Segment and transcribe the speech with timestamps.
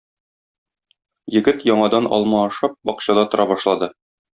[1.37, 3.97] Егет, яңадан алма ашап, бакчада тора башлады.